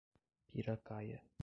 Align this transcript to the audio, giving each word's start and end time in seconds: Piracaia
Piracaia 0.51 1.21